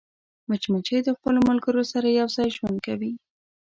[0.49, 3.11] مچمچۍ د خپلو ملګرو سره یوځای ژوند کوي